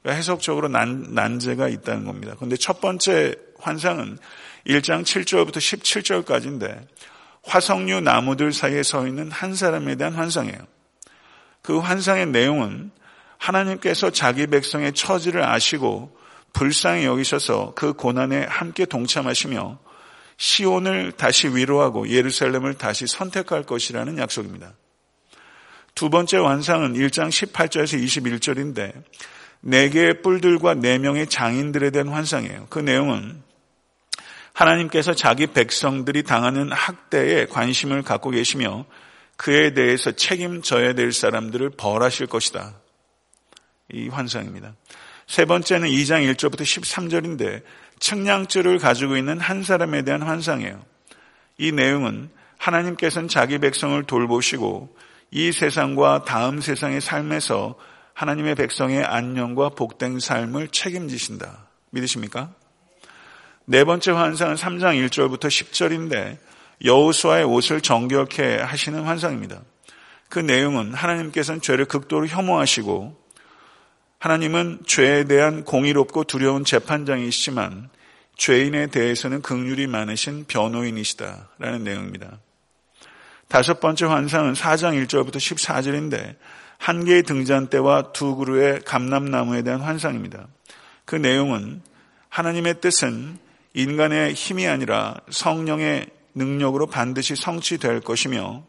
그러니까 0.00 0.18
해석적으로 0.18 0.68
난, 0.68 1.14
난제가 1.14 1.68
있다는 1.68 2.04
겁니다. 2.04 2.34
그런데 2.36 2.56
첫 2.56 2.80
번째 2.80 3.34
환상은 3.58 4.18
1장 4.66 5.02
7절부터 5.02 5.56
17절까지인데 5.56 6.86
화석류 7.44 8.00
나무들 8.00 8.52
사이에 8.52 8.82
서 8.82 9.06
있는 9.06 9.30
한 9.30 9.54
사람에 9.54 9.96
대한 9.96 10.14
환상이에요. 10.14 10.58
그 11.60 11.78
환상의 11.78 12.26
내용은 12.26 12.90
하나님께서 13.42 14.10
자기 14.10 14.46
백성의 14.46 14.92
처지를 14.92 15.42
아시고 15.42 16.16
불쌍히 16.52 17.04
여기셔서 17.04 17.72
그 17.74 17.92
고난에 17.92 18.44
함께 18.44 18.84
동참하시며 18.84 19.78
시온을 20.36 21.12
다시 21.12 21.48
위로하고 21.48 22.08
예루살렘을 22.08 22.74
다시 22.74 23.06
선택할 23.06 23.64
것이라는 23.64 24.18
약속입니다. 24.18 24.74
두 25.94 26.08
번째 26.08 26.38
완상은 26.38 26.94
1장 26.94 27.28
18절에서 27.28 28.02
21절인데 28.02 29.02
네 29.60 29.90
개의 29.90 30.22
뿔들과 30.22 30.74
네 30.74 30.98
명의 30.98 31.26
장인들에 31.26 31.90
대한 31.90 32.08
환상이에요. 32.08 32.66
그 32.70 32.78
내용은 32.78 33.42
하나님께서 34.52 35.14
자기 35.14 35.48
백성들이 35.48 36.22
당하는 36.22 36.70
학대에 36.70 37.46
관심을 37.46 38.02
갖고 38.02 38.30
계시며 38.30 38.84
그에 39.36 39.74
대해서 39.74 40.12
책임져야 40.12 40.94
될 40.94 41.12
사람들을 41.12 41.70
벌하실 41.70 42.26
것이다. 42.26 42.81
이 43.92 44.08
환상입니다. 44.08 44.74
세 45.26 45.44
번째는 45.44 45.88
2장 45.88 46.30
1절부터 46.34 46.62
13절인데 46.62 47.62
측량줄을 48.00 48.78
가지고 48.78 49.16
있는 49.16 49.38
한 49.38 49.62
사람에 49.62 50.02
대한 50.02 50.22
환상이에요. 50.22 50.84
이 51.58 51.72
내용은 51.72 52.30
하나님께서는 52.58 53.28
자기 53.28 53.58
백성을 53.58 54.02
돌보시고 54.04 54.96
이 55.30 55.52
세상과 55.52 56.24
다음 56.24 56.60
세상의 56.60 57.00
삶에서 57.00 57.76
하나님의 58.14 58.54
백성의 58.54 59.04
안녕과 59.04 59.70
복된 59.70 60.20
삶을 60.20 60.68
책임지신다. 60.68 61.66
믿으십니까? 61.90 62.50
네 63.64 63.84
번째 63.84 64.10
환상은 64.10 64.56
3장 64.56 65.08
1절부터 65.08 65.46
10절인데 65.46 66.38
여호수아의 66.84 67.44
옷을 67.44 67.80
정결케 67.80 68.56
하시는 68.56 69.02
환상입니다. 69.02 69.62
그 70.28 70.38
내용은 70.38 70.94
하나님께서는 70.94 71.60
죄를 71.60 71.84
극도로 71.84 72.26
혐오하시고 72.26 73.21
하나님은 74.22 74.82
죄에 74.86 75.24
대한 75.24 75.64
공의롭고 75.64 76.22
두려운 76.22 76.64
재판장이시지만 76.64 77.90
죄인에 78.36 78.86
대해서는 78.86 79.42
극률이 79.42 79.88
많으신 79.88 80.44
변호인이시다라는 80.46 81.82
내용입니다. 81.82 82.38
다섯 83.48 83.80
번째 83.80 84.06
환상은 84.06 84.52
4장 84.52 85.04
1절부터 85.04 85.38
14절인데 85.38 86.36
한 86.78 87.04
개의 87.04 87.24
등잔대와 87.24 88.12
두 88.12 88.36
그루의 88.36 88.82
감람나무에 88.82 89.62
대한 89.62 89.80
환상입니다. 89.80 90.46
그 91.04 91.16
내용은 91.16 91.82
하나님의 92.28 92.80
뜻은 92.80 93.38
인간의 93.74 94.34
힘이 94.34 94.68
아니라 94.68 95.16
성령의 95.30 96.06
능력으로 96.36 96.86
반드시 96.86 97.34
성취될 97.34 98.02
것이며 98.02 98.62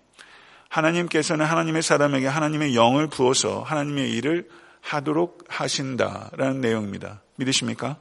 하나님께서는 0.69 1.45
하나님의 1.45 1.83
사람에게 1.83 2.25
하나님의 2.25 2.73
영을 2.73 3.05
부어서 3.05 3.61
하나님의 3.61 4.09
일을 4.13 4.47
하도록 4.83 5.43
하신다라는 5.47 6.61
내용입니다. 6.61 7.21
믿으십니까? 7.37 7.97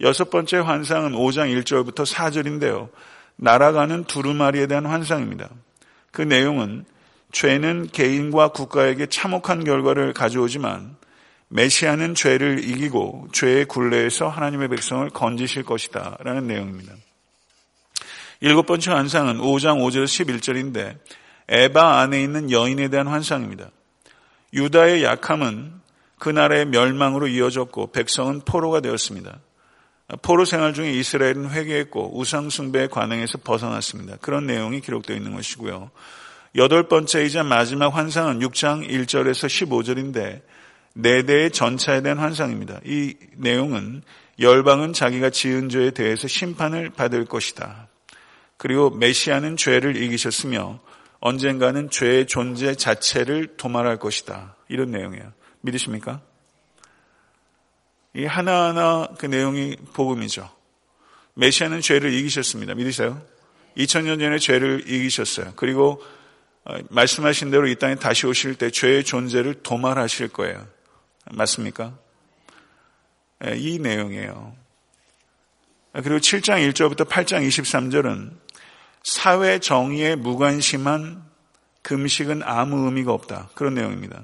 여섯 0.00 0.30
번째 0.30 0.58
환상은 0.58 1.12
5장 1.12 1.52
1절부터 1.62 2.06
4절인데요. 2.06 2.90
날아가는 3.36 4.04
두루마리에 4.04 4.66
대한 4.66 4.86
환상입니다. 4.86 5.48
그 6.12 6.22
내용은 6.22 6.84
죄는 7.32 7.88
개인과 7.92 8.48
국가에게 8.48 9.06
참혹한 9.06 9.64
결과를 9.64 10.12
가져오지만 10.12 10.96
메시아는 11.48 12.14
죄를 12.14 12.64
이기고 12.64 13.28
죄의 13.32 13.64
굴레에서 13.64 14.28
하나님의 14.28 14.68
백성을 14.68 15.08
건지실 15.10 15.64
것이다. 15.64 16.18
라는 16.20 16.46
내용입니다. 16.46 16.92
일곱 18.40 18.66
번째 18.66 18.92
환상은 18.92 19.38
5장 19.38 19.78
5절 19.78 20.04
11절인데 20.04 20.98
에바 21.48 21.98
안에 22.00 22.22
있는 22.22 22.50
여인에 22.50 22.88
대한 22.88 23.08
환상입니다. 23.08 23.70
유다의 24.52 25.04
약함은 25.04 25.72
그 26.18 26.28
나라의 26.28 26.66
멸망으로 26.66 27.28
이어졌고 27.28 27.92
백성은 27.92 28.40
포로가 28.40 28.80
되었습니다. 28.80 29.38
포로 30.22 30.44
생활 30.44 30.72
중에 30.72 30.90
이스라엘은 30.92 31.50
회개했고 31.50 32.18
우상숭배의 32.18 32.88
관행에서 32.88 33.38
벗어났습니다. 33.38 34.16
그런 34.20 34.46
내용이 34.46 34.80
기록되어 34.80 35.16
있는 35.16 35.34
것이고요. 35.34 35.90
여덟 36.56 36.88
번째이자 36.88 37.44
마지막 37.44 37.94
환상은 37.94 38.40
6장 38.40 38.88
1절에서 38.88 39.46
15절인데 39.46 40.40
네 40.94 41.22
대의 41.22 41.50
전차에 41.50 42.00
대한 42.00 42.18
환상입니다. 42.18 42.80
이 42.84 43.14
내용은 43.36 44.02
열방은 44.40 44.94
자기가 44.94 45.30
지은 45.30 45.68
죄에 45.68 45.90
대해서 45.90 46.26
심판을 46.26 46.90
받을 46.90 47.24
것이다. 47.26 47.88
그리고 48.56 48.90
메시아는 48.90 49.56
죄를 49.56 49.96
이기셨으며 50.02 50.80
언젠가는 51.20 51.90
죄의 51.90 52.26
존재 52.26 52.74
자체를 52.74 53.56
도말할 53.56 53.98
것이다. 53.98 54.56
이런 54.68 54.90
내용이에요. 54.90 55.32
믿으십니까? 55.62 56.20
이 58.14 58.24
하나하나 58.24 59.08
그 59.18 59.26
내용이 59.26 59.76
복음이죠. 59.92 60.50
메시아는 61.34 61.80
죄를 61.80 62.12
이기셨습니다. 62.12 62.74
믿으세요? 62.74 63.20
2000년 63.76 64.18
전에 64.18 64.38
죄를 64.38 64.84
이기셨어요. 64.86 65.52
그리고 65.56 66.02
어, 66.64 66.76
말씀하신 66.90 67.50
대로 67.50 67.66
이 67.68 67.76
땅에 67.76 67.94
다시 67.94 68.26
오실 68.26 68.56
때 68.56 68.70
죄의 68.70 69.04
존재를 69.04 69.62
도말하실 69.62 70.28
거예요. 70.28 70.66
맞습니까? 71.30 71.96
예, 73.46 73.56
이 73.56 73.78
내용이에요. 73.78 74.56
그리고 75.92 76.18
7장 76.18 76.68
1절부터 76.70 77.08
8장 77.08 77.46
23절은 77.46 78.32
사회 79.08 79.58
정의에 79.58 80.16
무관심한 80.16 81.24
금식은 81.80 82.42
아무 82.44 82.84
의미가 82.84 83.10
없다. 83.10 83.48
그런 83.54 83.72
내용입니다. 83.72 84.22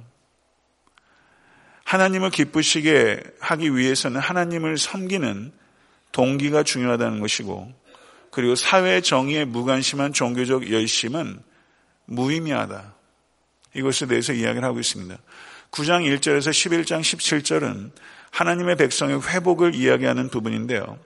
하나님을 1.85 2.29
기쁘시게 2.29 3.23
하기 3.41 3.77
위해서는 3.77 4.21
하나님을 4.21 4.77
섬기는 4.77 5.53
동기가 6.13 6.65
중요하다는 6.65 7.21
것이고, 7.21 7.73
그리고 8.31 8.55
사회 8.57 9.01
정의에 9.01 9.47
무관심한 9.47 10.13
종교적 10.13 10.71
열심은 10.71 11.41
무의미하다. 12.05 12.95
이것에 13.77 14.07
대해서 14.07 14.35
이야기를 14.35 14.69
하고 14.69 14.81
있습니다. 14.81 15.17
9장 15.71 16.05
1절에서 16.19 16.51
11장 16.51 17.01
17절은 17.01 17.91
하나님의 18.33 18.77
백성의 18.77 19.23
회복을 19.23 19.75
이야기하는 19.75 20.29
부분인데요. 20.29 20.99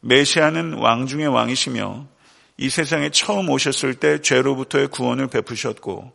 메시아는 0.00 0.74
왕 0.78 1.06
중의 1.06 1.28
왕이시며 1.28 2.19
이 2.60 2.68
세상에 2.68 3.08
처음 3.08 3.48
오셨을 3.48 3.94
때 3.94 4.20
죄로부터의 4.20 4.88
구원을 4.88 5.28
베푸셨고 5.28 6.12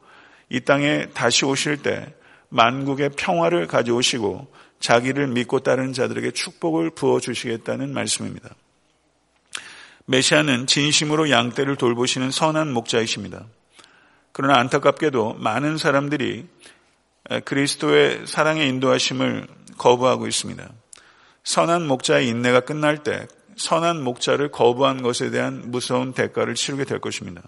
이 0.50 0.60
땅에 0.60 1.08
다시 1.08 1.44
오실 1.44 1.82
때 1.82 2.14
만국의 2.50 3.10
평화를 3.18 3.66
가져오시고 3.66 4.54
자기를 4.80 5.26
믿고 5.26 5.62
따르는 5.62 5.94
자들에게 5.94 6.30
축복을 6.30 6.92
부어 6.92 7.20
주시겠다는 7.20 7.92
말씀입니다. 7.92 8.50
메시아는 10.06 10.68
진심으로 10.68 11.32
양떼를 11.32 11.78
돌보시는 11.78 12.30
선한 12.30 12.72
목자이십니다. 12.72 13.48
그러나 14.32 14.60
안타깝게도 14.60 15.38
많은 15.40 15.78
사람들이 15.78 16.46
그리스도의 17.46 18.28
사랑의 18.28 18.70
인도하심을 18.70 19.48
거부하고 19.80 20.28
있습니다. 20.28 20.70
선한 21.44 21.88
목자의 21.88 22.28
인내가 22.28 22.60
끝날 22.60 23.02
때 23.02 23.26
선한 23.56 24.04
목자를 24.04 24.52
거부한 24.52 25.02
것에 25.02 25.30
대한 25.30 25.72
무서운 25.72 26.14
대가를 26.14 26.56
치르게 26.56 26.86
될 26.86 27.00
것입니다. 27.00 27.42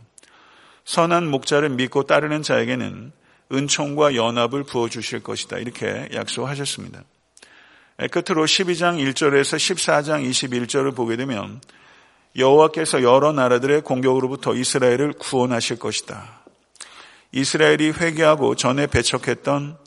선한 0.86 1.30
목자를 1.30 1.70
믿고 1.70 2.04
따르는 2.04 2.44
자에게는 2.44 3.12
은총과 3.52 4.16
연합을 4.16 4.64
부어주실 4.64 5.22
것이다. 5.22 5.58
이렇게 5.58 6.10
약속하셨습니다. 6.14 7.04
끝으로 8.12 8.46
12장 8.46 8.98
1절에서 9.04 9.58
14장 9.58 10.30
21절을 10.30 10.96
보게 10.96 11.16
되면 11.16 11.62
여호와께서 12.38 13.02
여러 13.02 13.32
나라들의 13.32 13.82
공격으로부터 13.82 14.54
이스라엘을 14.54 15.14
구원하실 15.14 15.80
것이다. 15.80 16.42
이스라엘이 17.32 17.92
회개하고 17.92 18.56
전에 18.56 18.88
배척했던 18.88 19.78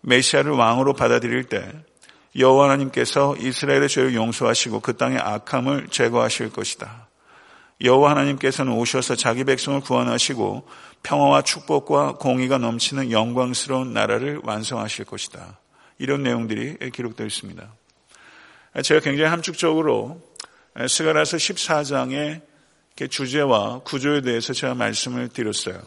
메시아를 0.00 0.52
왕으로 0.52 0.94
받아들일 0.94 1.44
때 1.44 1.72
여호와 2.36 2.64
하나님께서 2.64 3.36
이스라엘의 3.36 3.88
죄를 3.88 4.14
용서하시고 4.14 4.80
그 4.80 4.96
땅의 4.96 5.18
악함을 5.18 5.88
제거하실 5.88 6.50
것이다. 6.50 7.08
여호와 7.82 8.12
하나님께서는 8.12 8.72
오셔서 8.72 9.16
자기 9.16 9.44
백성을 9.44 9.80
구원하시고 9.80 10.66
평화와 11.02 11.42
축복과 11.42 12.14
공의가 12.14 12.58
넘치는 12.58 13.10
영광스러운 13.10 13.92
나라를 13.92 14.40
완성하실 14.44 15.04
것이다. 15.04 15.58
이런 15.98 16.22
내용들이 16.22 16.90
기록되어 16.90 17.26
있습니다. 17.26 17.74
제가 18.82 19.00
굉장히 19.00 19.30
함축적으로 19.30 20.22
스가라서 20.88 21.36
14장의 21.36 22.40
주제와 23.10 23.80
구조에 23.80 24.20
대해서 24.20 24.52
제가 24.52 24.74
말씀을 24.74 25.28
드렸어요. 25.28 25.82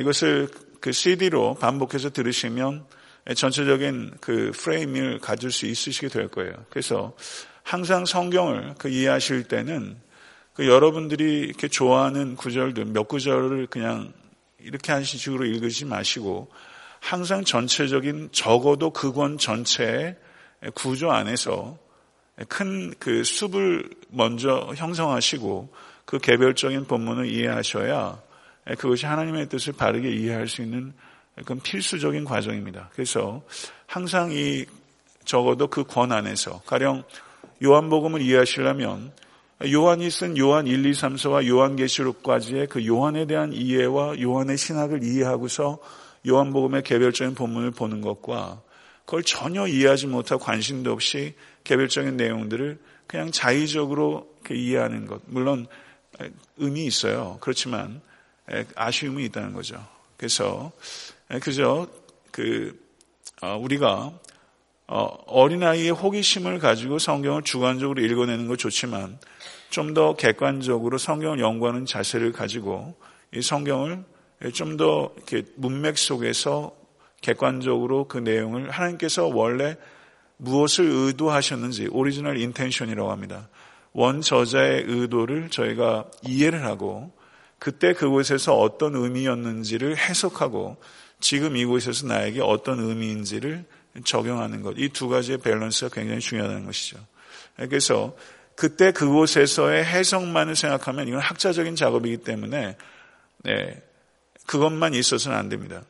이것을 0.00 0.48
그 0.80 0.92
CD로 0.92 1.54
반복해서 1.54 2.10
들으시면 2.10 2.84
전체적인 3.34 4.14
그 4.20 4.52
프레임을 4.54 5.18
가질 5.20 5.50
수 5.50 5.66
있으시게 5.66 6.08
될 6.08 6.28
거예요. 6.28 6.52
그래서 6.70 7.14
항상 7.62 8.04
성경을 8.04 8.74
그 8.78 8.88
이해하실 8.88 9.44
때는 9.44 9.96
그 10.54 10.66
여러분들이 10.66 11.40
이렇게 11.40 11.68
좋아하는 11.68 12.34
구절들 12.36 12.86
몇 12.86 13.06
구절을 13.06 13.66
그냥 13.68 14.12
이렇게 14.58 14.92
하는 14.92 15.04
식으로 15.04 15.44
읽으지 15.44 15.84
마시고 15.84 16.50
항상 17.00 17.44
전체적인 17.44 18.30
적어도 18.32 18.90
그 18.90 19.12
권 19.12 19.38
전체의 19.38 20.16
구조 20.74 21.12
안에서 21.12 21.78
큰 22.48 22.94
그 22.98 23.22
숲을 23.24 23.88
먼저 24.10 24.72
형성하시고 24.76 25.72
그 26.04 26.18
개별적인 26.18 26.86
본문을 26.86 27.26
이해하셔야 27.26 28.20
그것이 28.78 29.06
하나님의 29.06 29.48
뜻을 29.48 29.74
바르게 29.74 30.10
이해할 30.10 30.48
수 30.48 30.62
있는 30.62 30.92
그건 31.38 31.60
필수적인 31.60 32.24
과정입니다. 32.24 32.90
그래서 32.92 33.42
항상 33.86 34.32
이 34.32 34.66
적어도 35.24 35.68
그 35.68 35.84
권 35.84 36.12
안에서 36.12 36.60
가령 36.66 37.04
요한복음을 37.62 38.22
이해하시려면 38.22 39.12
요한이 39.70 40.10
쓴 40.10 40.38
요한 40.38 40.66
1, 40.66 40.86
2, 40.86 40.92
3서와 40.92 41.46
요한계시록까지의 41.46 42.68
그 42.68 42.86
요한에 42.86 43.26
대한 43.26 43.52
이해와 43.52 44.20
요한의 44.20 44.56
신학을 44.56 45.02
이해하고서 45.02 45.78
요한복음의 46.28 46.82
개별적인 46.84 47.34
본문을 47.34 47.72
보는 47.72 48.00
것과 48.00 48.62
그걸 49.04 49.22
전혀 49.22 49.66
이해하지 49.66 50.06
못하고 50.06 50.42
관심도 50.44 50.92
없이 50.92 51.34
개별적인 51.64 52.16
내용들을 52.16 52.78
그냥 53.06 53.30
자의적으로 53.32 54.28
이해하는 54.50 55.06
것. 55.06 55.22
물론 55.26 55.66
의미 56.58 56.86
있어요. 56.86 57.38
그렇지만 57.40 58.00
아쉬움이 58.76 59.24
있다는 59.26 59.54
거죠. 59.54 59.84
그래서 60.16 60.72
그저 61.42 61.86
그 62.30 62.78
어, 63.42 63.56
우리가 63.56 64.12
어, 64.86 65.04
어린아이의 65.26 65.90
호기심을 65.90 66.58
가지고 66.58 66.98
성경을 66.98 67.42
주관적으로 67.42 68.00
읽어내는 68.02 68.48
것 68.48 68.58
좋지만 68.58 69.18
좀 69.70 69.92
더 69.92 70.14
객관적으로 70.16 70.96
성경을 70.96 71.40
연구하는 71.40 71.84
자세를 71.84 72.32
가지고 72.32 72.94
이 73.34 73.42
성경을 73.42 74.04
좀 74.54 74.78
더 74.78 75.12
문맥 75.56 75.98
속에서 75.98 76.74
객관적으로 77.20 78.08
그 78.08 78.18
내용을 78.18 78.70
하나님께서 78.70 79.26
원래 79.26 79.76
무엇을 80.38 80.86
의도하셨는지 80.86 81.88
original 81.90 82.38
intention이라고 82.38 83.10
합니다. 83.10 83.48
원 83.92 84.20
저자의 84.20 84.84
의도를 84.86 85.50
저희가 85.50 86.06
이해를 86.22 86.64
하고 86.64 87.12
그때 87.58 87.92
그곳에서 87.92 88.54
어떤 88.56 88.94
의미였는지를 88.94 89.96
해석하고 89.98 90.76
지금 91.20 91.56
이곳에서 91.56 92.06
나에게 92.06 92.40
어떤 92.40 92.80
의미인지를 92.80 93.64
적용하는 94.04 94.62
것. 94.62 94.74
이 94.78 94.88
두 94.90 95.08
가지의 95.08 95.38
밸런스가 95.38 95.94
굉장히 95.94 96.20
중요하다는 96.20 96.66
것이죠. 96.66 96.98
그래서 97.56 98.16
그때 98.54 98.92
그곳에서의 98.92 99.84
해석만을 99.84 100.56
생각하면 100.56 101.08
이건 101.08 101.20
학자적인 101.20 101.76
작업이기 101.76 102.18
때문에 102.18 102.76
네, 103.44 103.82
그것만 104.46 104.94
있어서는 104.94 105.36
안 105.36 105.48
됩니다. 105.48 105.82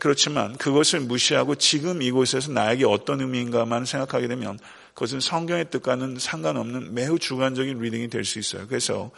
그렇지만 0.00 0.56
그것을 0.58 1.00
무시하고 1.00 1.54
지금 1.54 2.02
이곳에서 2.02 2.52
나에게 2.52 2.84
어떤 2.84 3.20
의미인가만 3.20 3.86
생각하게 3.86 4.28
되면 4.28 4.58
그것은 4.92 5.20
성경의 5.20 5.70
뜻과는 5.70 6.18
상관없는 6.18 6.92
매우 6.92 7.18
주관적인 7.18 7.78
reading이 7.78 8.08
될 8.10 8.24
수 8.24 8.38
있어요. 8.38 8.66
그래서 8.68 9.10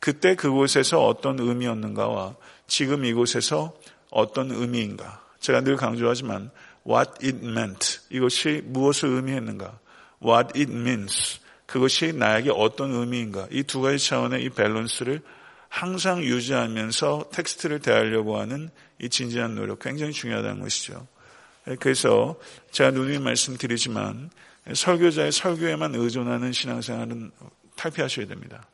그때 0.00 0.34
그곳에서 0.36 1.04
어떤 1.04 1.38
의미였는가와 1.40 2.36
지금 2.68 3.04
이곳에서 3.04 3.74
어떤 4.12 4.50
의미인가. 4.52 5.20
제가 5.40 5.62
늘 5.62 5.76
강조하지만 5.76 6.50
what 6.86 7.10
it 7.26 7.44
meant 7.44 8.00
이것이 8.10 8.62
무엇을 8.64 9.08
의미했는가. 9.08 9.78
what 10.24 10.58
it 10.58 10.70
means 10.72 11.40
그것이 11.66 12.12
나에게 12.12 12.50
어떤 12.54 12.92
의미인가. 12.92 13.48
이 13.50 13.62
두 13.64 13.80
가지 13.80 13.98
차원의 14.06 14.44
이 14.44 14.50
밸런스를 14.50 15.20
항상 15.68 16.22
유지하면서 16.22 17.30
텍스트를 17.32 17.80
대하려고 17.80 18.38
하는 18.38 18.70
이 19.00 19.08
진지한 19.08 19.54
노력 19.54 19.78
굉장히 19.78 20.12
중요하다는 20.12 20.60
것이죠. 20.60 21.06
그래서 21.80 22.36
제가 22.72 22.90
누누이 22.90 23.18
말씀드리지만 23.18 24.30
설교자의 24.74 25.32
설교에만 25.32 25.94
의존하는 25.94 26.52
신앙생활은 26.52 27.30
탈피하셔야 27.76 28.26
됩니다. 28.26 28.66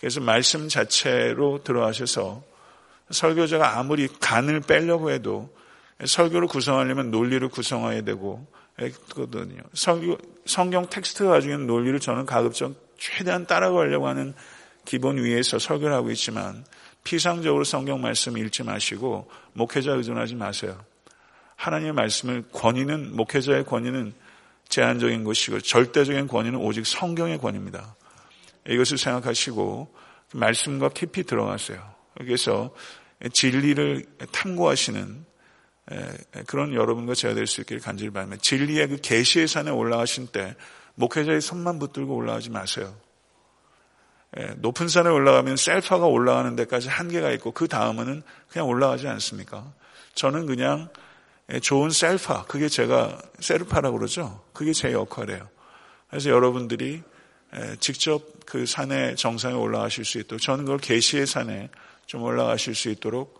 그래서 0.00 0.20
말씀 0.20 0.68
자체로 0.68 1.62
들어가셔서 1.62 2.42
설교자가 3.10 3.78
아무리 3.78 4.08
간을 4.08 4.60
빼려고 4.60 5.10
해도 5.10 5.54
설교를 6.04 6.48
구성하려면 6.48 7.10
논리를 7.10 7.46
구성해야 7.48 8.02
되고 8.02 8.46
그거든요. 9.08 9.62
설교, 9.72 10.18
성경 10.46 10.88
텍스트가 10.88 11.30
가지고 11.30 11.54
있는 11.54 11.66
논리를 11.66 11.98
저는 11.98 12.26
가급적 12.26 12.74
최대한 12.96 13.46
따라가려고 13.46 14.06
하는 14.06 14.34
기본 14.84 15.18
위에서 15.18 15.58
설교를 15.58 15.94
하고 15.94 16.10
있지만 16.10 16.64
피상적으로 17.04 17.64
성경 17.64 18.00
말씀 18.00 18.36
읽지 18.38 18.62
마시고 18.62 19.28
목회자 19.54 19.92
의존하지 19.92 20.34
마세요. 20.36 20.78
하나님의 21.56 21.92
말씀을 21.92 22.44
권위는 22.52 23.16
목회자의 23.16 23.64
권위는 23.64 24.14
제한적인 24.68 25.24
것이고 25.24 25.60
절대적인 25.60 26.28
권위는 26.28 26.58
오직 26.58 26.86
성경의 26.86 27.38
권위입니다. 27.38 27.96
이것을 28.68 28.98
생각하시고 28.98 29.94
말씀과 30.34 30.90
깊이 30.90 31.24
들어가세요. 31.24 31.97
그래서 32.18 32.74
진리를 33.32 34.04
탐구하시는 34.32 35.24
그런 36.46 36.74
여러분과 36.74 37.14
제가 37.14 37.34
될 37.34 37.46
수 37.46 37.62
있기를 37.62 37.80
간절히 37.80 38.12
바랍니다. 38.12 38.40
진리의 38.42 38.88
그 38.88 38.96
계시의 39.00 39.48
산에 39.48 39.70
올라가신 39.70 40.28
때 40.28 40.54
목회자의 40.96 41.40
손만 41.40 41.78
붙들고 41.78 42.14
올라가지 42.14 42.50
마세요. 42.50 42.94
높은 44.56 44.88
산에 44.88 45.08
올라가면 45.08 45.56
셀파가 45.56 46.06
올라가는 46.06 46.54
데까지 46.54 46.88
한계가 46.88 47.30
있고 47.32 47.52
그 47.52 47.66
다음은 47.66 48.22
그냥 48.50 48.68
올라가지 48.68 49.08
않습니까? 49.08 49.72
저는 50.14 50.46
그냥 50.46 50.88
좋은 51.62 51.88
셀파, 51.90 52.44
그게 52.44 52.68
제가 52.68 53.18
셀파라고 53.40 53.96
그러죠. 53.96 54.44
그게 54.52 54.74
제 54.74 54.92
역할이에요. 54.92 55.48
그래서 56.10 56.28
여러분들이 56.28 57.02
직접 57.80 58.22
그 58.44 58.66
산의 58.66 59.16
정상에 59.16 59.54
올라가실 59.54 60.04
수 60.04 60.18
있도록 60.18 60.42
저는 60.42 60.64
그걸 60.64 60.78
계시의 60.78 61.26
산에 61.26 61.70
좀 62.08 62.22
올라가실 62.22 62.74
수 62.74 62.88
있도록 62.88 63.38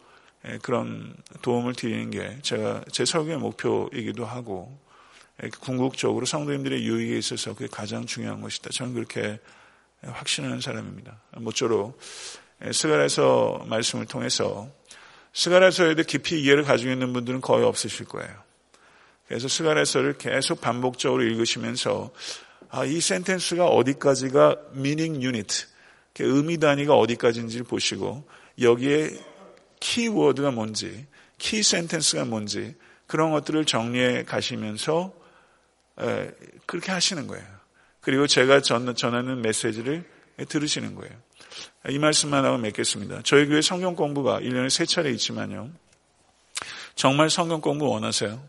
그런 0.61 1.17
도움을 1.41 1.73
드리는 1.73 2.11
게 2.11 2.39
제가 2.43 2.85
제 2.93 3.07
설교의 3.07 3.39
목표이기도 3.39 4.27
하고 4.27 4.79
궁극적으로 5.61 6.27
성도님들의 6.27 6.85
유익에 6.85 7.17
있어서 7.17 7.55
그게 7.55 7.67
가장 7.67 8.05
중요한 8.05 8.43
것이다. 8.43 8.69
저는 8.71 8.93
그렇게 8.93 9.41
확신하는 10.03 10.61
사람입니다. 10.61 11.19
모쪼록 11.39 11.99
스가랴서 12.71 13.65
말씀을 13.67 14.05
통해서 14.05 14.69
스가랴서에 15.33 15.95
대해 15.95 16.05
깊이 16.07 16.43
이해를 16.43 16.63
가지고 16.65 16.93
있는 16.93 17.15
분들은 17.15 17.41
거의 17.41 17.65
없으실 17.65 18.05
거예요. 18.07 18.31
그래서 19.29 19.49
스가랴서를 19.49 20.19
계속 20.19 20.61
반복적으로 20.61 21.23
읽으시면서 21.23 22.11
아, 22.69 22.85
이 22.85 23.01
sentence가 23.01 23.67
어디까지가 23.67 24.57
meaning 24.75 25.25
unit, 25.25 25.65
의미 26.19 26.59
단위가 26.59 26.95
어디까지인지를 26.97 27.65
보시고 27.65 28.27
여기에 28.61 29.11
키워드가 29.81 30.51
뭔지, 30.51 31.07
key 31.39 31.63
sentence가 31.63 32.25
뭔지 32.25 32.75
그런 33.07 33.31
것들을 33.31 33.65
정리해 33.65 34.25
가시면서 34.25 35.13
그렇게 36.67 36.93
하시는 36.93 37.27
거예요. 37.27 37.47
그리고 38.01 38.27
제가 38.27 38.61
전, 38.61 38.95
전하는 38.95 39.43
메시지를 39.43 40.05
들으시는 40.49 40.95
거예요. 40.95 41.15
이 41.89 41.99
말씀만 41.99 42.45
하고 42.45 42.59
맺겠습니다. 42.59 43.23
저희 43.25 43.47
교회 43.47 43.61
성경 43.61 43.95
공부가 43.95 44.41
1년에 44.41 44.71
세 44.71 44.87
차례 44.87 45.11
있지만요. 45.11 45.71
정말 46.95 47.31
성경 47.31 47.61
공부 47.61 47.87
원하세요? 47.89 48.43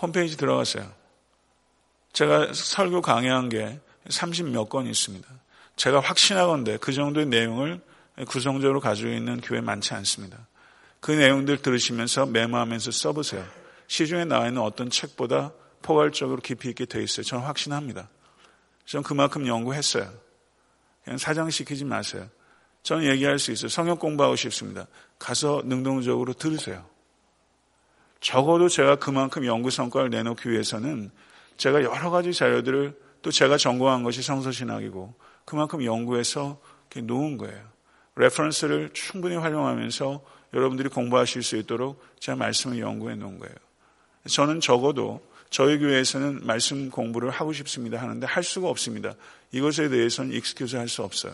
홈페이지 0.00 0.36
들어가세요. 0.36 0.92
제가 2.12 2.52
설교 2.52 3.02
강의한 3.02 3.48
게 3.48 3.80
30 4.08 4.50
몇 4.50 4.68
건 4.68 4.86
있습니다. 4.86 5.28
제가 5.78 6.00
확신하건데 6.00 6.76
그 6.78 6.92
정도의 6.92 7.26
내용을 7.26 7.80
구성적으로 8.26 8.80
가지고 8.80 9.10
있는 9.10 9.40
교회 9.40 9.60
많지 9.60 9.94
않습니다. 9.94 10.36
그 10.98 11.12
내용들 11.12 11.62
들으시면서 11.62 12.26
메모하면서 12.26 12.90
써보세요. 12.90 13.46
시중에 13.86 14.24
나와 14.24 14.48
있는 14.48 14.60
어떤 14.60 14.90
책보다 14.90 15.52
포괄적으로 15.80 16.40
깊이 16.40 16.68
있게 16.70 16.84
되어 16.84 17.00
있어요. 17.00 17.22
저는 17.22 17.44
확신합니다. 17.44 18.08
저는 18.86 19.04
그만큼 19.04 19.46
연구했어요. 19.46 20.12
그냥 21.04 21.16
사장시키지 21.16 21.84
마세요. 21.84 22.28
저는 22.82 23.04
얘기할 23.04 23.38
수 23.38 23.52
있어요. 23.52 23.68
성경 23.68 24.00
공부하고 24.00 24.34
싶습니다. 24.34 24.88
가서 25.20 25.62
능동적으로 25.64 26.32
들으세요. 26.32 26.84
적어도 28.20 28.68
제가 28.68 28.96
그만큼 28.96 29.46
연구 29.46 29.70
성과를 29.70 30.10
내놓기 30.10 30.50
위해서는 30.50 31.12
제가 31.56 31.84
여러 31.84 32.10
가지 32.10 32.32
자료들을 32.32 32.98
또 33.22 33.30
제가 33.30 33.56
전공한 33.56 34.02
것이 34.02 34.22
성서신학이고 34.22 35.14
그만큼 35.48 35.82
연구해서 35.82 36.60
놓은 36.94 37.38
거예요. 37.38 37.58
reference를 38.16 38.90
충분히 38.92 39.34
활용하면서 39.34 40.22
여러분들이 40.52 40.90
공부하실 40.90 41.42
수 41.42 41.56
있도록 41.56 42.04
제가 42.20 42.36
말씀을 42.36 42.80
연구해 42.80 43.14
놓은 43.14 43.38
거예요. 43.38 43.54
저는 44.28 44.60
적어도 44.60 45.22
저희 45.48 45.78
교회에서는 45.78 46.40
말씀 46.44 46.90
공부를 46.90 47.30
하고 47.30 47.54
싶습니다 47.54 47.98
하는데 47.98 48.26
할 48.26 48.42
수가 48.42 48.68
없습니다. 48.68 49.14
이것에 49.50 49.88
대해서는 49.88 50.34
excuse 50.34 50.76
할 50.76 50.86
수 50.86 51.02
없어요. 51.02 51.32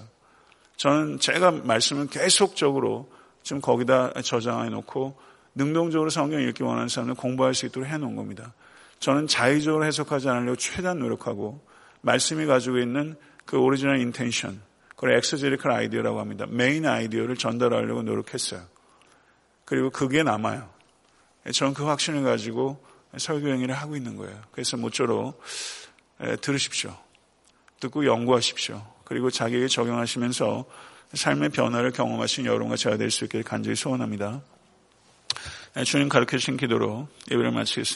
저는 0.77 1.19
제가 1.19 1.51
말씀을 1.51 2.07
계속적으로 2.07 3.11
지금 3.43 3.61
거기다 3.61 4.13
저장해 4.23 4.69
놓고 4.71 5.19
능동적으로 5.57 6.09
성경 6.11 6.41
읽기 6.41 6.63
원하는 6.63 6.87
사람을 6.87 7.17
공부할 7.17 7.53
수 7.55 7.67
있도록 7.67 7.89
해 7.89 7.99
놓은 7.99 8.15
겁니다. 8.15 8.55
저는 9.01 9.27
자의적으로 9.27 9.85
해석하지 9.85 10.29
않으려고 10.29 10.55
최대한 10.55 11.01
노력하고 11.01 11.61
말씀이 12.03 12.47
가지고 12.47 12.79
있는 12.79 13.17
그 13.45 13.59
original 13.59 14.01
intention, 14.01 14.61
그걸 14.91 15.13
exegetical 15.17 15.71
idea라고 15.71 16.21
합니다. 16.21 16.47
main 16.49 16.87
idea를 16.87 17.37
전달하려고 17.37 18.03
노력했어요. 18.03 18.63
그리고 19.65 19.91
그게 19.91 20.23
남아요. 20.23 20.69
저는 21.53 21.75
그 21.75 21.85
확신을 21.85 22.23
가지고 22.23 22.83
설교 23.17 23.49
행위를 23.49 23.75
하고 23.75 23.97
있는 23.97 24.17
거예요. 24.17 24.41
그래서 24.51 24.77
모쪼록 24.77 25.41
들으십시오. 26.41 26.97
듣고 27.81 28.07
연구하십시오. 28.07 28.85
그리고 29.05 29.31
자기에게 29.31 29.69
적용하시면서 29.69 30.65
삶의 31.13 31.51
변화를 31.51 31.93
경험하신 31.93 32.47
여러분과 32.47 32.77
제가 32.77 32.97
될 32.97 33.11
수 33.11 33.25
있기를 33.25 33.45
간절히 33.45 33.77
소원합니다. 33.77 34.43
주님 35.85 36.09
가르쳐 36.09 36.39
주신 36.39 36.57
기도로 36.57 37.09
예배를 37.31 37.51
마치겠습니다. 37.51 37.93